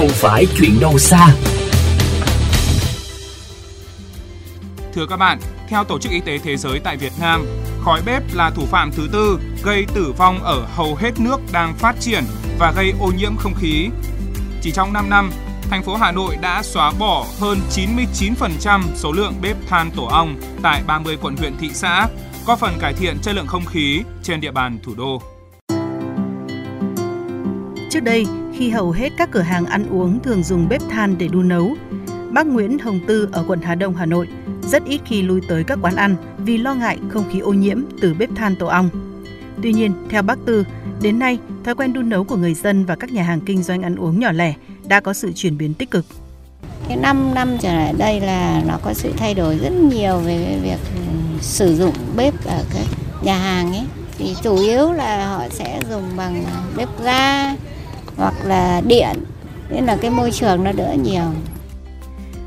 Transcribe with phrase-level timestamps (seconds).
[0.00, 1.28] không phải chuyện đâu xa.
[4.94, 5.38] Thưa các bạn,
[5.68, 7.46] theo Tổ chức Y tế Thế giới tại Việt Nam,
[7.84, 11.74] khói bếp là thủ phạm thứ tư gây tử vong ở hầu hết nước đang
[11.74, 12.24] phát triển
[12.58, 13.88] và gây ô nhiễm không khí.
[14.62, 15.30] Chỉ trong 5 năm,
[15.70, 20.40] thành phố Hà Nội đã xóa bỏ hơn 99% số lượng bếp than tổ ong
[20.62, 22.08] tại 30 quận huyện thị xã,
[22.46, 25.22] có phần cải thiện chất lượng không khí trên địa bàn thủ đô.
[27.90, 31.28] Trước đây, khi hầu hết các cửa hàng ăn uống thường dùng bếp than để
[31.28, 31.76] đun nấu,
[32.30, 34.28] bác Nguyễn Hồng Tư ở quận Hà Đông, Hà Nội
[34.62, 37.82] rất ít khi lui tới các quán ăn vì lo ngại không khí ô nhiễm
[38.00, 38.88] từ bếp than tổ ong.
[39.62, 40.64] Tuy nhiên, theo bác Tư,
[41.02, 43.82] đến nay, thói quen đun nấu của người dân và các nhà hàng kinh doanh
[43.82, 44.54] ăn uống nhỏ lẻ
[44.88, 46.04] đã có sự chuyển biến tích cực.
[46.88, 50.58] Cái 5 năm trở lại đây là nó có sự thay đổi rất nhiều về
[50.62, 50.78] việc
[51.40, 52.84] sử dụng bếp ở các
[53.22, 53.84] nhà hàng ấy.
[54.18, 56.44] Thì chủ yếu là họ sẽ dùng bằng
[56.76, 57.54] bếp ga
[58.20, 59.16] hoặc là điện,
[59.70, 61.28] nên là cái môi trường nó đỡ nhiều.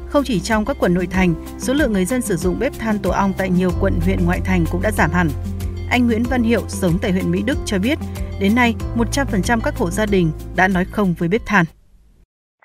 [0.10, 2.96] Không chỉ trong các quận nội thành, số lượng người dân sử dụng bếp than
[3.04, 5.28] tổ ong tại nhiều quận huyện ngoại thành cũng đã giảm hẳn.
[5.90, 7.98] Anh Nguyễn Văn Hiệu sống tại huyện Mỹ Đức cho biết,
[8.42, 11.66] đến nay 100% các hộ gia đình đã nói không với bếp than.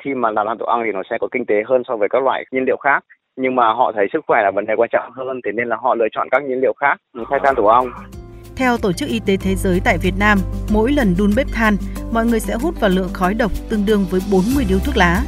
[0.05, 2.09] Khi mà làm than tổ ong thì nó sẽ có kinh tế hơn so với
[2.09, 3.05] các loại nhiên liệu khác,
[3.37, 5.77] nhưng mà họ thấy sức khỏe là vấn đề quan trọng hơn, thế nên là
[5.81, 6.97] họ lựa chọn các nhiên liệu khác
[7.31, 7.87] thay than tổ ong.
[8.59, 11.77] Theo Tổ chức Y tế Thế giới tại Việt Nam, mỗi lần đun bếp than,
[12.13, 15.23] mọi người sẽ hút vào lượng khói độc tương đương với 40 điếu thuốc lá.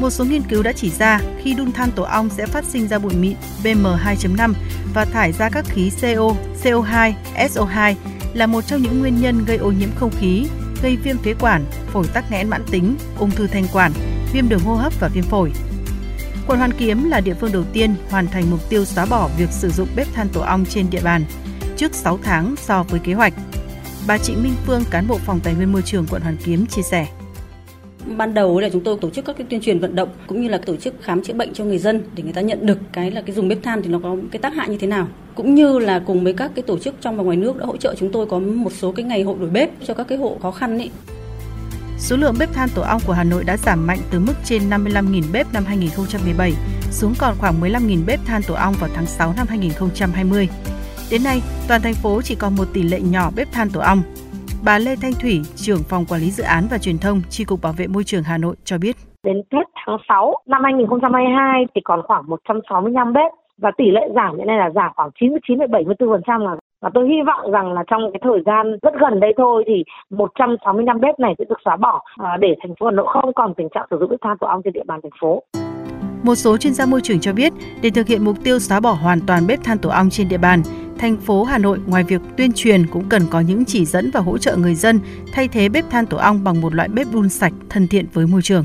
[0.00, 2.88] Một số nghiên cứu đã chỉ ra khi đun than tổ ong sẽ phát sinh
[2.88, 4.52] ra bụi mịn PM2.5
[4.94, 7.94] và thải ra các khí CO, CO2, SO2
[8.34, 10.46] là một trong những nguyên nhân gây ô nhiễm không khí,
[10.82, 13.92] gây viêm phế quản, phổi tắc nghẽn mãn tính, ung thư thanh quản,
[14.32, 15.52] viêm đường hô hấp và viêm phổi.
[16.46, 19.50] Quận Hoàn Kiếm là địa phương đầu tiên hoàn thành mục tiêu xóa bỏ việc
[19.50, 21.24] sử dụng bếp than tổ ong trên địa bàn
[21.80, 23.32] trước 6 tháng so với kế hoạch.
[24.06, 26.82] Bà Trịnh Minh Phương, cán bộ phòng Tài nguyên môi trường quận Hoàn Kiếm chia
[26.82, 27.06] sẻ
[28.16, 30.48] ban đầu là chúng tôi tổ chức các cái tuyên truyền vận động cũng như
[30.48, 33.10] là tổ chức khám chữa bệnh cho người dân để người ta nhận được cái
[33.10, 35.54] là cái dùng bếp than thì nó có cái tác hại như thế nào cũng
[35.54, 37.94] như là cùng với các cái tổ chức trong và ngoài nước đã hỗ trợ
[37.98, 40.50] chúng tôi có một số cái ngày hội đổi bếp cho các cái hộ khó
[40.50, 40.90] khăn ấy.
[41.98, 44.70] Số lượng bếp than tổ ong của Hà Nội đã giảm mạnh từ mức trên
[44.70, 46.52] 55.000 bếp năm 2017
[46.90, 50.48] xuống còn khoảng 15.000 bếp than tổ ong vào tháng 6 năm 2020.
[51.12, 51.38] Đến nay,
[51.68, 54.00] toàn thành phố chỉ còn một tỷ lệ nhỏ bếp than tổ ong,
[54.64, 57.58] Bà Lê Thanh Thủy, trưởng phòng quản lý dự án và truyền thông, Chi cục
[57.62, 58.96] Bảo vệ môi trường Hà Nội cho biết.
[59.22, 64.36] Đến hết tháng 6 năm 2022 thì còn khoảng 165 bếp và tỷ lệ giảm
[64.36, 68.20] hiện nay là giảm khoảng 99,74% là và tôi hy vọng rằng là trong cái
[68.22, 72.36] thời gian rất gần đây thôi thì 165 bếp này sẽ được xóa bỏ à,
[72.40, 74.62] để thành phố Hà Nội không còn tình trạng sử dụng bếp than tổ ong
[74.64, 75.42] trên địa bàn thành phố.
[76.22, 78.92] Một số chuyên gia môi trường cho biết, để thực hiện mục tiêu xóa bỏ
[78.92, 80.62] hoàn toàn bếp than tổ ong trên địa bàn,
[80.98, 84.20] thành phố Hà Nội ngoài việc tuyên truyền cũng cần có những chỉ dẫn và
[84.20, 85.00] hỗ trợ người dân
[85.32, 88.26] thay thế bếp than tổ ong bằng một loại bếp đun sạch thân thiện với
[88.26, 88.64] môi trường.